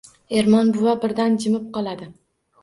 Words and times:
Ermon 0.39 0.71
buva 0.77 0.95
birdan 1.03 1.37
jimib 1.45 1.69
qoladi. 1.77 2.09